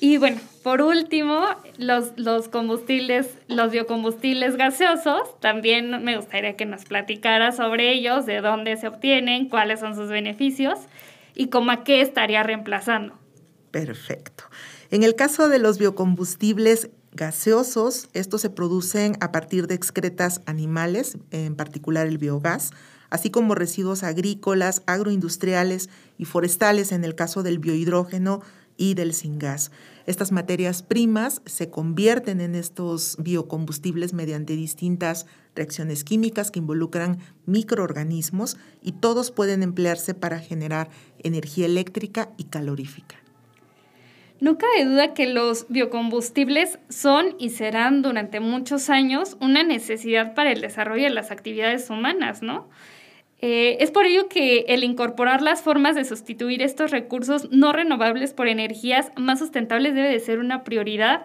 Y 0.00 0.16
bueno, 0.16 0.40
por 0.64 0.82
último, 0.82 1.46
los, 1.78 2.12
los 2.16 2.48
combustibles, 2.48 3.38
los 3.46 3.70
biocombustibles 3.70 4.56
gaseosos, 4.56 5.38
también 5.38 6.02
me 6.02 6.16
gustaría 6.16 6.56
que 6.56 6.66
nos 6.66 6.84
platicara 6.86 7.52
sobre 7.52 7.92
ellos, 7.92 8.26
de 8.26 8.40
dónde 8.40 8.76
se 8.76 8.88
obtienen, 8.88 9.48
cuáles 9.48 9.78
son 9.78 9.94
sus 9.94 10.08
beneficios 10.08 10.80
y 11.34 11.48
cómo 11.48 11.70
a 11.70 11.84
qué 11.84 12.00
estaría 12.00 12.42
reemplazando. 12.42 13.18
Perfecto. 13.70 14.44
En 14.90 15.02
el 15.02 15.14
caso 15.14 15.48
de 15.48 15.58
los 15.58 15.78
biocombustibles 15.78 16.90
gaseosos, 17.12 18.08
estos 18.12 18.40
se 18.40 18.50
producen 18.50 19.16
a 19.20 19.32
partir 19.32 19.66
de 19.66 19.74
excretas 19.74 20.42
animales, 20.46 21.18
en 21.30 21.56
particular 21.56 22.06
el 22.06 22.18
biogás, 22.18 22.70
así 23.10 23.30
como 23.30 23.54
residuos 23.54 24.02
agrícolas, 24.02 24.82
agroindustriales 24.86 25.90
y 26.18 26.24
forestales 26.24 26.92
en 26.92 27.04
el 27.04 27.14
caso 27.14 27.42
del 27.42 27.58
biohidrógeno 27.58 28.40
y 28.76 28.94
del 28.94 29.14
gas. 29.38 29.70
Estas 30.06 30.32
materias 30.32 30.82
primas 30.82 31.42
se 31.44 31.70
convierten 31.70 32.40
en 32.40 32.54
estos 32.54 33.16
biocombustibles 33.18 34.12
mediante 34.12 34.56
distintas 34.56 35.26
reacciones 35.54 36.04
químicas 36.04 36.50
que 36.50 36.58
involucran 36.58 37.18
microorganismos 37.46 38.56
y 38.82 38.92
todos 38.92 39.30
pueden 39.30 39.62
emplearse 39.62 40.14
para 40.14 40.38
generar 40.38 40.88
energía 41.22 41.66
eléctrica 41.66 42.30
y 42.36 42.44
calorífica. 42.44 43.16
No 44.40 44.58
cabe 44.58 44.84
duda 44.84 45.14
que 45.14 45.26
los 45.26 45.66
biocombustibles 45.68 46.80
son 46.88 47.36
y 47.38 47.50
serán 47.50 48.02
durante 48.02 48.40
muchos 48.40 48.90
años 48.90 49.36
una 49.40 49.62
necesidad 49.62 50.34
para 50.34 50.50
el 50.50 50.60
desarrollo 50.60 51.04
de 51.04 51.10
las 51.10 51.30
actividades 51.30 51.90
humanas, 51.90 52.42
¿no? 52.42 52.68
Eh, 53.40 53.76
es 53.80 53.92
por 53.92 54.04
ello 54.04 54.28
que 54.28 54.64
el 54.68 54.82
incorporar 54.82 55.42
las 55.42 55.62
formas 55.62 55.94
de 55.94 56.04
sustituir 56.04 56.62
estos 56.62 56.90
recursos 56.90 57.50
no 57.50 57.72
renovables 57.72 58.34
por 58.34 58.48
energías 58.48 59.12
más 59.16 59.40
sustentables 59.40 59.94
debe 59.94 60.08
de 60.08 60.20
ser 60.20 60.38
una 60.40 60.64
prioridad, 60.64 61.24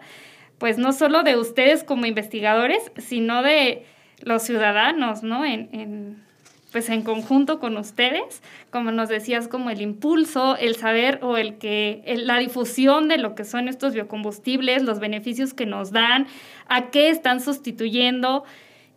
pues 0.60 0.77
no 0.77 0.93
solo 0.93 1.24
de 1.24 1.38
ustedes 1.38 1.84
como 1.84 2.05
investigadores, 2.07 2.91
sino 2.98 3.41
de 3.41 3.86
los 4.22 4.44
ciudadanos, 4.44 5.24
¿no? 5.24 5.46
En, 5.46 6.24
pues 6.72 6.90
en 6.90 7.02
conjunto 7.02 7.60
con 7.60 7.78
ustedes, 7.78 8.42
como 8.72 8.92
nos 8.92 9.10
decías, 9.10 9.48
como 9.48 9.70
el 9.70 9.82
impulso, 9.82 10.58
el 10.58 10.76
saber 10.76 11.20
o 11.22 11.38
el 11.38 11.58
que 11.58 12.04
la 12.18 12.38
difusión 12.38 13.08
de 13.08 13.18
lo 13.18 13.36
que 13.36 13.46
son 13.46 13.68
estos 13.68 13.94
biocombustibles, 13.94 14.84
los 14.84 15.00
beneficios 15.00 15.54
que 15.54 15.66
nos 15.66 15.92
dan, 15.92 16.28
a 16.68 16.90
qué 16.90 17.10
están 17.10 17.40
sustituyendo, 17.40 18.44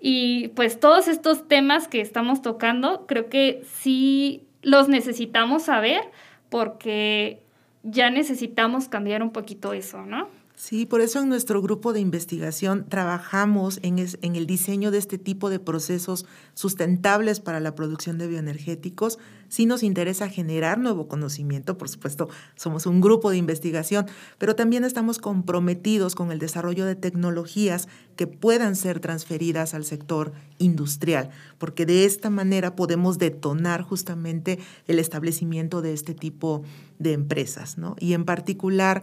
y 0.00 0.48
pues 0.48 0.80
todos 0.80 1.08
estos 1.08 1.46
temas 1.46 1.86
que 1.86 2.00
estamos 2.00 2.42
tocando, 2.42 3.06
creo 3.06 3.28
que 3.28 3.62
sí 3.70 4.42
los 4.62 4.88
necesitamos 4.88 5.64
saber 5.64 6.00
porque 6.48 7.40
ya 7.82 8.10
necesitamos 8.10 8.88
cambiar 8.88 9.22
un 9.22 9.30
poquito 9.30 9.72
eso, 9.72 10.04
¿no? 10.04 10.28
Sí, 10.60 10.84
por 10.84 11.00
eso 11.00 11.20
en 11.20 11.30
nuestro 11.30 11.62
grupo 11.62 11.94
de 11.94 12.00
investigación 12.00 12.84
trabajamos 12.86 13.80
en, 13.82 13.98
el 13.98 14.46
diseño 14.46 14.90
de 14.90 14.98
este 14.98 15.16
tipo 15.16 15.48
de 15.48 15.58
procesos 15.58 16.26
sustentables 16.52 17.40
para 17.40 17.60
la 17.60 17.74
producción 17.74 18.18
de 18.18 18.26
bioenergéticos. 18.26 19.18
Sí 19.48 19.64
nos 19.64 19.82
interesa 19.82 20.28
generar 20.28 20.78
nuevo 20.78 21.08
conocimiento, 21.08 21.78
por 21.78 21.88
supuesto, 21.88 22.28
somos 22.56 22.84
un 22.84 23.00
grupo 23.00 23.30
de 23.30 23.38
investigación, 23.38 24.04
pero 24.36 24.54
también 24.54 24.84
estamos 24.84 25.18
comprometidos 25.18 26.14
con 26.14 26.30
el 26.30 26.38
desarrollo 26.38 26.84
de 26.84 26.94
tecnologías 26.94 27.88
que 28.16 28.26
puedan 28.26 28.76
ser 28.76 29.00
transferidas 29.00 29.72
al 29.72 29.86
sector 29.86 30.34
industrial, 30.58 31.30
porque 31.56 31.86
de 31.86 32.04
esta 32.04 32.28
manera 32.28 32.76
podemos 32.76 33.16
detonar 33.16 33.80
justamente 33.80 34.58
el 34.86 34.98
establecimiento 34.98 35.80
de 35.80 35.94
este 35.94 36.12
tipo 36.12 36.64
de 36.98 37.14
empresas, 37.14 37.78
¿no? 37.78 37.96
Y 37.98 38.12
en 38.12 38.26
particular, 38.26 39.02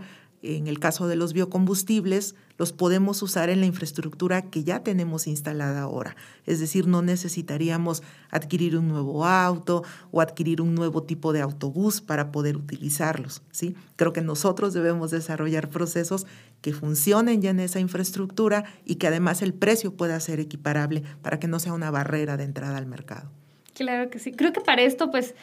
en 0.56 0.68
el 0.68 0.80
caso 0.80 1.08
de 1.08 1.18
los 1.18 1.34
biocombustibles, 1.34 2.36
los 2.58 2.72
podemos 2.72 3.22
usar 3.22 3.50
en 3.50 3.60
la 3.60 3.66
infraestructura 3.66 4.44
que 4.44 4.64
ya 4.64 4.82
tenemos 4.82 5.28
instalada 5.28 5.82
ahora. 5.82 6.16
Es 6.46 6.60
decir, 6.60 6.88
no 6.88 7.02
necesitaríamos 7.02 8.02
adquirir 8.32 8.78
un 8.78 8.88
nuevo 8.88 9.26
auto 9.26 9.84
o 10.12 10.22
adquirir 10.22 10.62
un 10.62 10.74
nuevo 10.74 11.04
tipo 11.04 11.34
de 11.34 11.42
autobús 11.42 12.00
para 12.02 12.32
poder 12.32 12.56
utilizarlos. 12.56 13.42
¿sí? 13.52 13.76
Creo 13.98 14.14
que 14.14 14.22
nosotros 14.22 14.74
debemos 14.74 15.12
desarrollar 15.12 15.70
procesos 15.70 16.26
que 16.62 16.72
funcionen 16.72 17.42
ya 17.42 17.50
en 17.50 17.60
esa 17.60 17.80
infraestructura 17.80 18.64
y 18.86 18.96
que 18.96 19.08
además 19.08 19.42
el 19.42 19.54
precio 19.54 19.96
pueda 19.96 20.20
ser 20.20 20.40
equiparable 20.40 21.04
para 21.22 21.40
que 21.40 21.48
no 21.48 21.60
sea 21.60 21.74
una 21.74 21.92
barrera 21.92 22.38
de 22.38 22.46
entrada 22.46 22.78
al 22.78 22.86
mercado. 22.86 23.30
Claro 23.74 24.10
que 24.10 24.20
sí. 24.20 24.32
Creo 24.32 24.54
que 24.54 24.62
para 24.62 24.82
esto, 24.82 25.12
pues, 25.12 25.36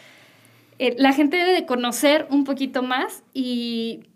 eh, 0.78 0.96
la 0.99 1.12
gente 1.12 1.37
debe 1.37 1.52
de 1.52 1.66
conocer 1.66 2.26
un 2.30 2.44
poquito 2.44 2.82
más 2.82 3.23
y 3.32 4.08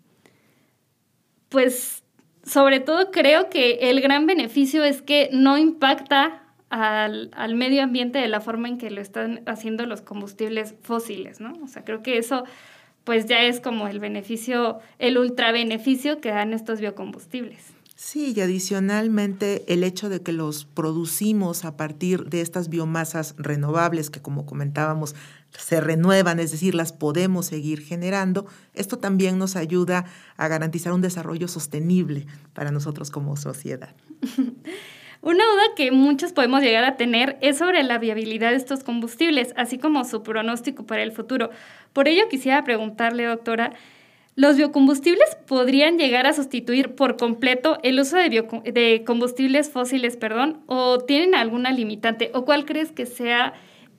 pues 1.49 2.03
sobre 2.43 2.79
todo 2.79 3.11
creo 3.11 3.49
que 3.49 3.89
el 3.89 4.01
gran 4.01 4.25
beneficio 4.25 4.83
es 4.83 5.01
que 5.01 5.29
no 5.31 5.57
impacta 5.57 6.43
al, 6.69 7.55
medio 7.55 7.83
ambiente 7.83 8.19
de 8.19 8.27
la 8.27 8.41
forma 8.41 8.67
en 8.67 8.77
que 8.77 8.91
lo 8.91 9.01
están 9.01 9.41
haciendo 9.45 9.85
los 9.85 10.01
combustibles 10.01 10.75
fósiles, 10.81 11.39
¿no? 11.39 11.53
O 11.63 11.67
sea, 11.67 11.83
creo 11.83 12.01
que 12.03 12.17
eso 12.17 12.43
pues 13.03 13.25
ya 13.25 13.41
es 13.43 13.59
como 13.59 13.87
el 13.87 13.99
beneficio, 13.99 14.79
el 14.99 15.17
ultra 15.17 15.51
beneficio 15.51 16.21
que 16.21 16.29
dan 16.29 16.53
estos 16.53 16.79
biocombustibles. 16.79 17.73
Sí, 17.95 18.33
y 18.35 18.39
adicionalmente 18.39 19.65
el 19.73 19.83
hecho 19.83 20.09
de 20.09 20.21
que 20.21 20.31
los 20.31 20.65
producimos 20.65 21.65
a 21.65 21.75
partir 21.75 22.25
de 22.25 22.41
estas 22.41 22.69
biomasas 22.69 23.35
renovables 23.37 24.09
que 24.09 24.21
como 24.21 24.45
comentábamos 24.45 25.15
se 25.57 25.81
renuevan, 25.81 26.39
es 26.39 26.51
decir, 26.51 26.75
las 26.75 26.93
podemos 26.93 27.47
seguir 27.47 27.81
generando, 27.81 28.45
esto 28.73 28.97
también 28.99 29.37
nos 29.37 29.55
ayuda 29.55 30.05
a 30.37 30.47
garantizar 30.47 30.93
un 30.93 31.01
desarrollo 31.01 31.47
sostenible 31.47 32.27
para 32.53 32.71
nosotros 32.71 33.11
como 33.11 33.35
sociedad. 33.35 33.95
Una 35.21 35.43
duda 35.43 35.63
que 35.75 35.91
muchos 35.91 36.31
podemos 36.31 36.61
llegar 36.61 36.85
a 36.85 36.95
tener 36.95 37.37
es 37.41 37.57
sobre 37.57 37.83
la 37.83 37.97
viabilidad 37.97 38.51
de 38.51 38.55
estos 38.55 38.85
combustibles, 38.85 39.53
así 39.57 39.77
como 39.77 40.05
su 40.05 40.23
pronóstico 40.23 40.85
para 40.85 41.03
el 41.03 41.11
futuro. 41.11 41.49
Por 41.91 42.07
ello 42.07 42.29
quisiera 42.29 42.63
preguntarle, 42.63 43.25
doctora, 43.25 43.73
¿los 44.35 44.55
biocombustibles 44.55 45.35
podrían 45.45 45.97
llegar 45.97 46.25
a 46.25 46.31
sustituir 46.31 46.95
por 46.95 47.17
completo 47.17 47.79
el 47.83 47.99
uso 47.99 48.15
de, 48.15 49.03
combustibles 49.05 49.69
fósiles, 49.69 50.15
perdón, 50.15 50.61
o 50.67 50.99
tienen 50.99 51.35
alguna 51.35 51.73
limitante? 51.73 52.31
¿O 52.33 52.45
cuál 52.45 52.63
crees 52.63 52.93
que 52.93 53.05
sea 53.05 53.53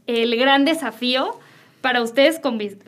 el 0.07 0.37
gran 0.37 0.64
desafío 0.64 1.38
para 1.80 2.02
ustedes 2.02 2.40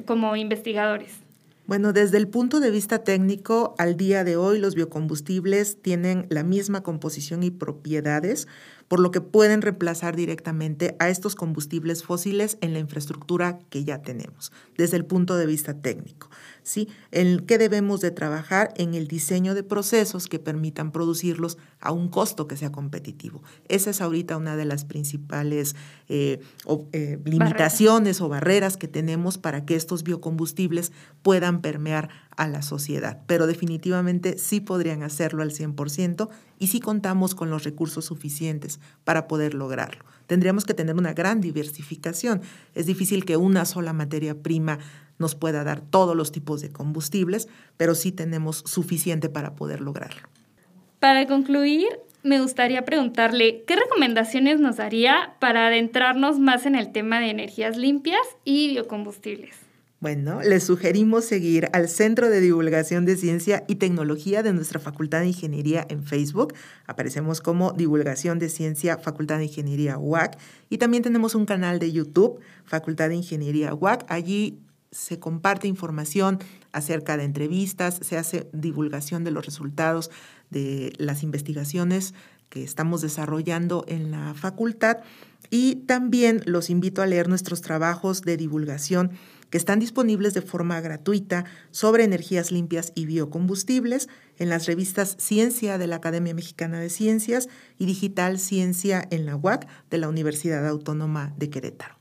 como 0.05 0.37
investigadores? 0.37 1.23
Bueno, 1.67 1.93
desde 1.93 2.19
el 2.19 2.27
punto 2.29 2.59
de 2.59 2.71
vista 2.71 3.05
técnico, 3.05 3.75
al 3.79 3.97
día 3.97 4.25
de 4.25 4.37
hoy 4.37 4.59
los 4.59 4.75
biocombustibles 4.75 5.81
tienen 5.81 6.27
la 6.29 6.43
misma 6.43 6.83
composición 6.83 7.45
y 7.45 7.51
propiedades, 7.51 8.49
por 8.93 9.01
lo 9.01 9.11
que 9.11 9.23
pueden 9.23 9.63
reemplazar 9.63 10.17
directamente 10.17 10.97
a 10.99 11.09
estos 11.09 11.35
combustibles 11.35 12.05
fósiles 12.05 12.59
en 12.61 12.75
la 12.75 12.79
infraestructura 12.79 13.59
que 13.71 13.85
ya 13.85 14.03
tenemos, 14.03 14.53
desde 14.77 14.99
el 14.99 15.07
punto 15.07 15.35
de 15.39 15.47
vista 15.47 15.81
técnico. 15.81 16.29
¿sí? 16.63 16.89
En 17.11 17.41
qué 17.47 17.57
debemos 17.57 18.03
de 18.03 18.11
trabajar 18.11 18.75
en 18.77 18.93
el 18.93 19.09
diseño 19.09 19.55
de 19.55 19.63
procesos 19.63 20.29
que 20.29 20.39
permitan 20.39 20.93
producirlos 20.93 21.57
a 21.81 21.91
un 21.91 22.11
costo 22.11 22.47
que 22.47 22.59
sea 22.59 22.71
competitivo. 22.71 23.43
Esa 23.69 23.89
es 23.89 24.03
ahorita 24.03 24.37
una 24.37 24.57
de 24.57 24.67
las 24.67 24.85
principales 24.85 25.75
eh, 26.11 26.41
eh, 26.93 27.19
limitaciones 27.25 28.21
o 28.21 28.29
barreras 28.29 28.77
que 28.77 28.89
tenemos 28.89 29.39
para 29.39 29.65
que 29.65 29.75
estos 29.75 30.03
biocombustibles 30.03 30.93
puedan 31.23 31.63
permear 31.63 32.11
a 32.37 32.49
la 32.49 32.63
sociedad. 32.63 33.21
Pero 33.27 33.47
definitivamente 33.47 34.39
sí 34.39 34.61
podrían 34.61 35.03
hacerlo 35.03 35.43
al 35.43 35.51
100% 35.51 36.29
y 36.59 36.67
sí 36.69 36.81
contamos 36.81 37.35
con 37.35 37.51
los 37.51 37.65
recursos 37.65 38.05
suficientes 38.05 38.81
para 39.05 39.29
poder 39.29 39.55
lograrlo. 39.55 40.05
Tendríamos 40.27 40.65
que 40.65 40.75
tener 40.75 40.97
una 40.97 41.13
gran 41.13 41.41
diversificación. 41.41 42.43
Es 42.75 42.87
difícil 42.87 43.25
que 43.25 43.37
una 43.37 43.65
sola 43.65 43.93
materia 43.93 44.43
prima 44.43 44.79
nos 45.19 45.35
pueda 45.35 45.65
dar 45.65 45.81
todos 45.81 46.17
los 46.17 46.33
tipos 46.33 46.61
de 46.61 46.71
combustibles, 46.71 47.49
pero 47.77 47.95
sí 47.95 48.13
tenemos 48.13 48.59
suficiente 48.67 49.29
para 49.29 49.55
poder 49.55 49.81
lograrlo. 49.81 50.29
Para 50.99 51.27
concluir, 51.27 51.89
me 52.23 52.41
gustaría 52.41 52.85
preguntarle, 52.85 53.65
¿qué 53.67 53.77
recomendaciones 53.77 54.61
nos 54.61 54.77
daría 54.77 55.35
para 55.41 55.67
adentrarnos 55.67 56.39
más 56.39 56.67
en 56.67 56.77
el 56.77 56.93
tema 56.93 57.19
de 57.19 57.31
energías 57.31 57.77
limpias 57.77 58.21
y 58.45 58.69
biocombustibles? 58.69 59.62
Bueno, 60.03 60.43
les 60.43 60.65
sugerimos 60.65 61.25
seguir 61.25 61.69
al 61.73 61.89
Centro 61.89 62.29
de 62.29 62.41
Divulgación 62.41 63.05
de 63.05 63.17
Ciencia 63.17 63.63
y 63.69 63.77
Tecnología 63.77 64.43
de 64.43 64.53
nuestra 64.53 64.81
Facultad 64.81 65.21
de 65.21 65.29
Ingeniería 65.29 65.87
en 65.89 66.03
Facebook. 66.03 66.55
Aparecemos 66.89 67.41
como 67.41 67.71
Divulgación 67.71 68.41
de 68.41 68.49
Ciencia 68.49 68.99
Facultad 68.99 69.39
de 69.39 69.45
Ingeniería 69.45 69.99
UAC. 69.99 70.37
Y 70.69 70.79
también 70.79 71.05
tenemos 71.05 71.37
un 71.37 71.47
canal 71.47 71.79
de 71.79 71.93
YouTube, 71.93 72.41
Facultad 72.65 73.11
de 73.11 73.15
Ingeniería 73.15 73.75
UAC. 73.75 74.05
Allí 74.09 74.59
se 74.91 75.21
comparte 75.21 75.69
información 75.69 76.41
acerca 76.73 77.17
de 77.17 77.23
entrevistas, 77.23 78.01
se 78.03 78.19
hace 78.19 78.49
divulgación 78.53 79.23
de 79.23 79.31
los 79.31 79.47
resultados 79.47 80.11
de 80.51 80.93
las 80.99 81.23
investigaciones 81.23 82.13
que 82.49 82.65
estamos 82.65 83.03
desarrollando 83.03 83.85
en 83.87 84.11
la 84.11 84.35
facultad 84.35 84.99
y 85.49 85.77
también 85.87 86.43
los 86.45 86.71
invito 86.71 87.03
a 87.03 87.07
leer 87.07 87.29
nuestros 87.29 87.63
trabajos 87.63 88.23
de 88.23 88.37
divulgación 88.37 89.13
que 89.53 89.59
están 89.59 89.79
disponibles 89.79 90.33
de 90.33 90.41
forma 90.41 90.81
gratuita 90.81 91.45
sobre 91.71 92.05
energías 92.05 92.51
limpias 92.51 92.91
y 92.95 93.05
biocombustibles 93.05 94.09
en 94.39 94.49
las 94.49 94.67
revistas 94.67 95.15
Ciencia 95.19 95.77
de 95.77 95.87
la 95.87 95.97
Academia 95.97 96.33
Mexicana 96.33 96.81
de 96.81 96.89
Ciencias 96.89 97.51
y 97.79 97.85
Digital 97.85 98.39
Ciencia 98.39 99.07
en 99.11 99.27
la 99.27 99.37
UAC 99.37 99.69
de 99.91 99.99
la 99.99 100.09
Universidad 100.09 100.67
Autónoma 100.67 101.35
de 101.37 101.51
Querétaro. 101.51 101.97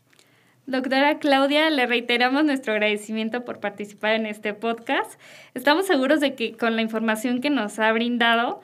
Doctora 0.65 1.19
Claudia, 1.19 1.69
le 1.69 1.87
reiteramos 1.87 2.45
nuestro 2.45 2.71
agradecimiento 2.71 3.43
por 3.43 3.59
participar 3.59 4.13
en 4.13 4.27
este 4.27 4.53
podcast. 4.53 5.19
Estamos 5.53 5.87
seguros 5.87 6.21
de 6.21 6.35
que 6.35 6.55
con 6.55 6.77
la 6.77 6.81
información 6.81 7.41
que 7.41 7.49
nos 7.49 7.79
ha 7.79 7.91
brindado, 7.91 8.61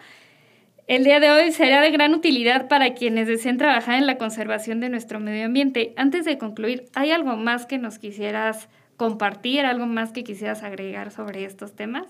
el 0.88 1.04
día 1.04 1.20
de 1.20 1.30
hoy 1.32 1.52
será 1.52 1.82
de 1.82 1.92
gran 1.92 2.14
utilidad 2.14 2.70
para 2.70 2.94
quienes 2.94 3.28
deseen 3.28 3.58
trabajar 3.58 3.96
en 3.96 4.08
la 4.08 4.18
conservación 4.18 4.80
de 4.80 4.90
nuestro 4.90 5.20
medio 5.20 5.46
ambiente. 5.46 5.94
Antes 5.98 6.24
de 6.24 6.38
concluir, 6.38 6.86
¿hay 6.96 7.12
algo 7.12 7.36
más 7.36 7.66
que 7.66 7.78
nos 7.78 8.00
quisieras 8.00 8.70
compartir, 8.96 9.66
algo 9.66 9.86
más 9.86 10.14
que 10.14 10.24
quisieras 10.24 10.64
agregar 10.64 11.12
sobre 11.12 11.44
estos 11.44 11.76
temas? 11.76 12.08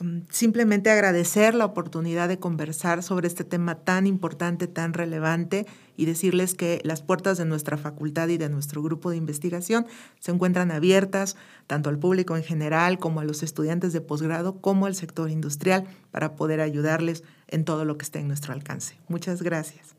Mm, 0.00 0.22
simplemente 0.28 0.90
agradecer 0.90 1.54
la 1.54 1.64
oportunidad 1.64 2.28
de 2.28 2.38
conversar 2.38 3.02
sobre 3.02 3.28
este 3.28 3.44
tema 3.44 3.76
tan 3.76 4.06
importante, 4.06 4.66
tan 4.66 4.92
relevante 4.92 5.66
y 5.96 6.06
decirles 6.06 6.54
que 6.54 6.80
las 6.82 7.02
puertas 7.02 7.38
de 7.38 7.44
nuestra 7.44 7.76
facultad 7.76 8.28
y 8.28 8.36
de 8.36 8.48
nuestro 8.48 8.82
grupo 8.82 9.10
de 9.10 9.16
investigación 9.16 9.86
se 10.18 10.32
encuentran 10.32 10.72
abiertas 10.72 11.36
tanto 11.68 11.90
al 11.90 11.98
público 11.98 12.36
en 12.36 12.42
general 12.42 12.98
como 12.98 13.20
a 13.20 13.24
los 13.24 13.42
estudiantes 13.44 13.92
de 13.92 14.00
posgrado 14.00 14.60
como 14.60 14.86
al 14.86 14.96
sector 14.96 15.30
industrial 15.30 15.84
para 16.10 16.34
poder 16.34 16.60
ayudarles 16.60 17.22
en 17.46 17.64
todo 17.64 17.84
lo 17.84 17.96
que 17.96 18.04
esté 18.04 18.18
en 18.18 18.28
nuestro 18.28 18.52
alcance. 18.52 18.96
Muchas 19.08 19.42
gracias. 19.42 19.94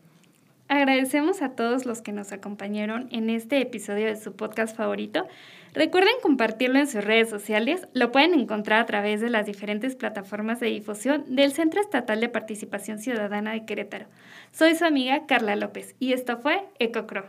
Agradecemos 0.68 1.44
a 1.44 1.50
todos 1.50 1.86
los 1.86 2.02
que 2.02 2.12
nos 2.12 2.32
acompañaron 2.32 3.08
en 3.12 3.30
este 3.30 3.62
episodio 3.62 4.08
de 4.08 4.16
su 4.16 4.34
podcast 4.34 4.76
favorito. 4.76 5.28
Recuerden 5.76 6.14
compartirlo 6.22 6.80
en 6.80 6.88
sus 6.88 7.04
redes 7.04 7.30
sociales. 7.30 7.86
Lo 7.94 8.14
pueden 8.14 8.34
encontrar 8.34 8.80
a 8.80 8.86
través 8.86 9.20
de 9.20 9.30
las 9.30 9.46
diferentes 9.46 9.96
plataformas 9.96 10.62
de 10.62 10.68
difusión 10.68 11.26
del 11.28 11.52
Centro 11.52 11.82
Estatal 11.82 12.22
de 12.22 12.30
Participación 12.30 13.00
Ciudadana 13.00 13.52
de 13.52 13.66
Querétaro. 13.66 14.06
Soy 14.54 14.76
su 14.76 14.86
amiga 14.86 15.26
Carla 15.28 15.58
López 15.58 15.96
y 16.00 16.14
esto 16.14 16.38
fue 16.38 16.64
EcoCro. 16.80 17.26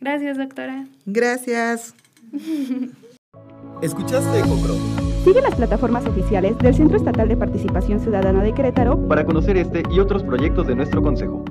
Gracias, 0.00 0.38
doctora. 0.38 0.86
Gracias. 1.06 1.94
¿Escuchaste 3.80 4.40
EcoCro? 4.40 4.74
Sigue 5.22 5.40
las 5.40 5.54
plataformas 5.54 6.04
oficiales 6.06 6.58
del 6.58 6.74
Centro 6.74 6.96
Estatal 6.96 7.28
de 7.28 7.36
Participación 7.36 8.00
Ciudadana 8.00 8.42
de 8.42 8.54
Querétaro 8.54 9.06
para 9.06 9.24
conocer 9.24 9.56
este 9.56 9.84
y 9.88 10.00
otros 10.00 10.24
proyectos 10.24 10.66
de 10.66 10.74
nuestro 10.74 11.00
consejo. 11.00 11.44